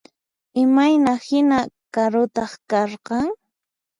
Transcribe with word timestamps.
Imayna 0.63 1.11
hina 1.25 1.59
karutaq 1.93 2.51
karqan? 2.69 3.27